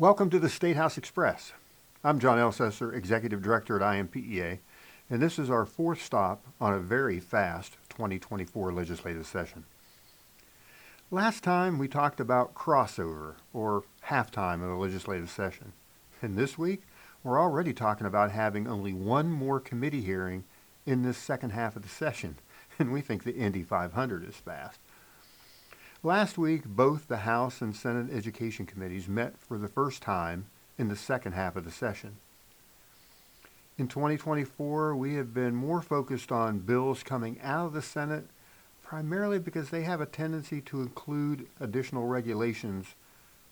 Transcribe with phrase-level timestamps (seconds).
[0.00, 1.52] Welcome to the State House Express.
[2.04, 4.60] I'm John Elsener, Executive Director at INPEA,
[5.10, 9.64] and this is our fourth stop on a very fast 2024 legislative session.
[11.10, 15.72] Last time we talked about crossover, or halftime of the legislative session.
[16.22, 16.82] And this week,
[17.24, 20.44] we're already talking about having only one more committee hearing
[20.86, 22.36] in this second half of the session,
[22.78, 24.78] and we think the Indy 500 is fast.
[26.04, 30.46] Last week, both the House and Senate Education Committees met for the first time
[30.78, 32.18] in the second half of the session.
[33.76, 38.26] In 2024, we have been more focused on bills coming out of the Senate,
[38.84, 42.94] primarily because they have a tendency to include additional regulations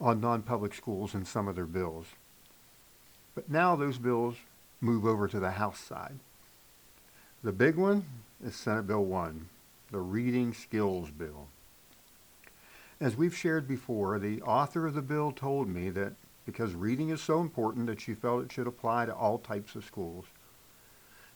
[0.01, 2.07] on non-public schools in some of their bills.
[3.35, 4.37] But now those bills
[4.81, 6.21] move over to the House side.
[7.43, 8.05] The big one
[8.45, 9.49] is Senate Bill 1,
[9.91, 11.49] the Reading Skills Bill.
[12.99, 16.15] As we've shared before, the author of the bill told me that
[16.47, 19.85] because reading is so important that she felt it should apply to all types of
[19.85, 20.25] schools.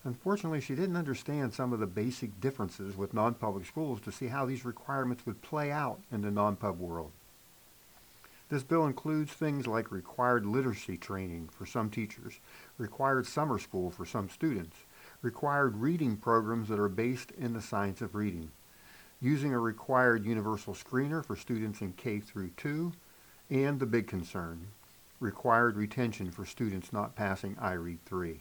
[0.05, 4.47] Unfortunately, she didn't understand some of the basic differences with non-public schools to see how
[4.47, 7.11] these requirements would play out in the non-pub world.
[8.49, 12.41] This bill includes things like required literacy training for some teachers,
[12.79, 14.77] required summer school for some students,
[15.21, 18.51] required reading programs that are based in the science of reading,
[19.21, 22.93] using a required universal screener for students in K through 2,
[23.51, 24.69] and the big concern,
[25.19, 28.41] required retention for students not passing IREAD 3.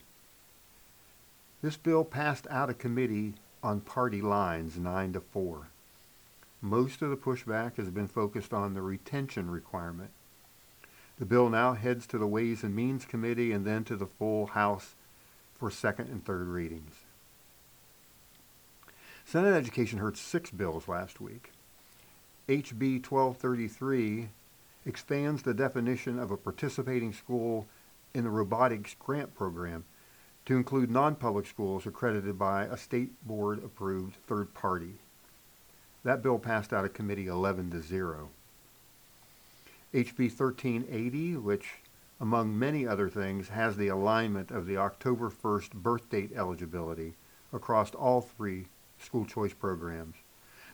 [1.62, 5.68] This bill passed out of committee on party lines 9 to 4.
[6.62, 10.12] Most of the pushback has been focused on the retention requirement.
[11.18, 14.48] The bill now heads to the Ways and Means Committee and then to the full
[14.48, 14.96] House
[15.58, 16.96] for second and third readings.
[19.30, 21.52] Senate Education heard six bills last week.
[22.48, 24.30] HB 1233
[24.88, 27.68] expands the definition of a participating school
[28.16, 29.86] in the robotics grant program
[30.48, 34.96] to include non-public schools accredited by a state board approved third party.
[36.04, 38.30] That bill passed out of committee 11 to 0.
[39.94, 41.76] HB 1380, which
[42.20, 47.14] among many other things has the alignment of the October 1st birth date eligibility
[47.54, 48.66] across all three
[49.02, 50.16] school choice programs.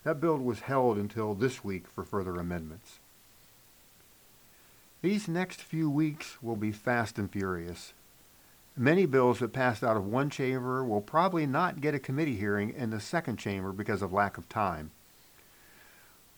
[0.03, 2.99] That bill was held until this week for further amendments.
[5.01, 7.93] These next few weeks will be fast and furious.
[8.77, 12.71] Many bills that passed out of one chamber will probably not get a committee hearing
[12.71, 14.91] in the second chamber because of lack of time.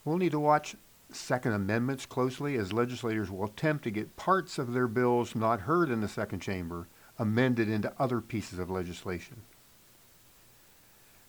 [0.05, 0.75] We'll need to watch
[1.11, 5.89] second amendments closely as legislators will attempt to get parts of their bills not heard
[5.89, 6.87] in the second chamber
[7.17, 9.41] amended into other pieces of legislation.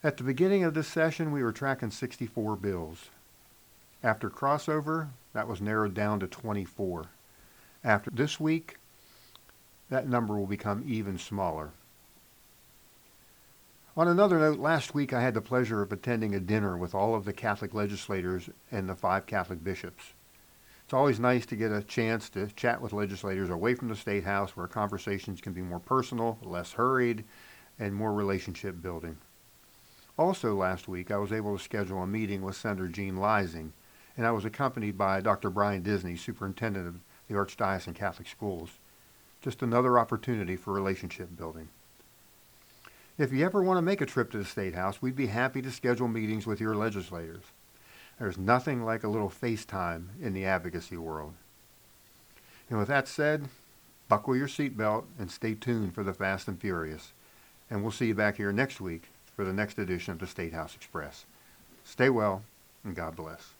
[0.04, 3.10] At the beginning of this session, we were tracking 64 bills.
[4.00, 7.06] After crossover, that was narrowed down to 24.
[7.82, 8.76] After this week,
[9.91, 11.70] that number will become even smaller.
[13.97, 17.16] On another note, last week I had the pleasure of attending a dinner with all
[17.16, 20.12] of the Catholic legislators and the five Catholic bishops.
[20.84, 24.22] It's always nice to get a chance to chat with legislators away from the State
[24.22, 27.25] House where conversations can be more personal, less hurried,
[27.80, 29.19] and more relationship building.
[30.18, 33.70] Also last week, I was able to schedule a meeting with Senator Jean Leising,
[34.16, 35.48] and I was accompanied by Dr.
[35.48, 38.70] Brian Disney, Superintendent of the Archdiocesan Catholic Schools.
[39.40, 41.68] Just another opportunity for relationship building.
[43.16, 45.62] If you ever want to make a trip to the State House, we'd be happy
[45.62, 47.44] to schedule meetings with your legislators.
[48.18, 51.34] There's nothing like a little FaceTime in the advocacy world.
[52.68, 53.48] And with that said,
[54.08, 57.12] buckle your seatbelt and stay tuned for the Fast and Furious.
[57.70, 60.53] And we'll see you back here next week for the next edition of the State
[60.53, 61.25] House Express.
[61.84, 62.43] Stay well,
[62.82, 63.53] and God bless.